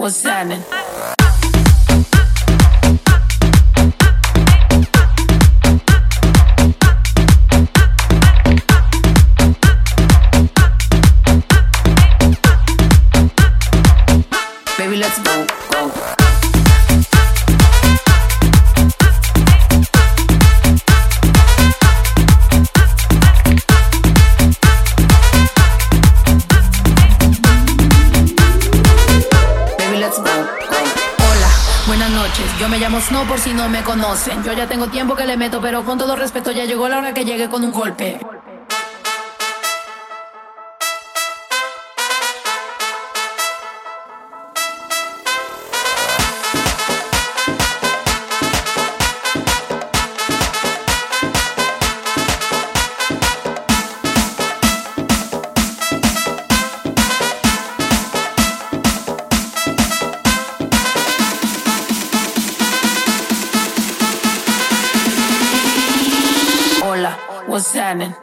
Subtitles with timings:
[0.00, 0.62] what's happening?
[14.78, 16.19] Baby, let's go, go.
[32.10, 32.46] Buenas noches.
[32.58, 34.42] Yo me llamo Snow por si no me conocen.
[34.42, 37.14] Yo ya tengo tiempo que le meto, pero con todo respeto ya llegó la hora
[37.14, 38.20] que llegue con un golpe.
[67.50, 68.14] What's happening?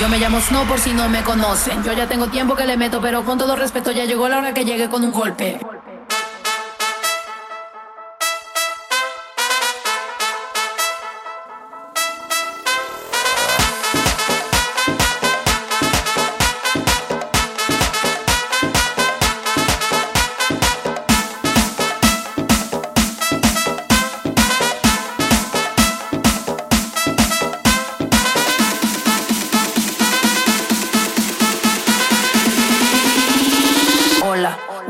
[0.00, 1.82] Yo me llamo Snow por si no me conocen.
[1.84, 4.54] Yo ya tengo tiempo que le meto, pero con todo respeto ya llegó la hora
[4.54, 5.60] que llegue con un golpe.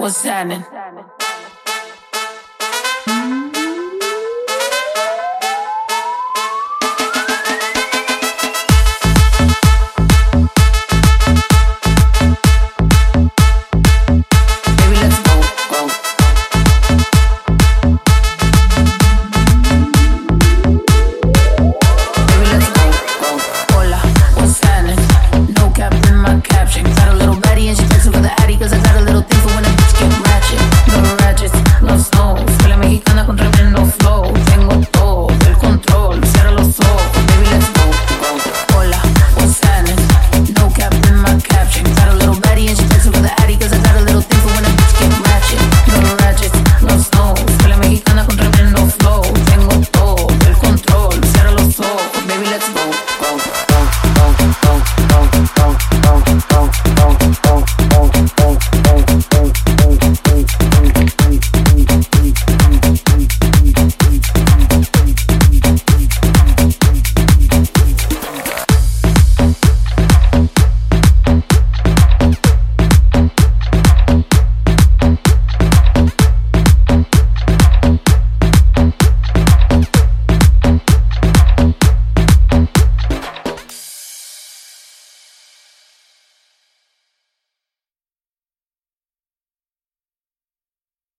[0.00, 0.64] what's happening?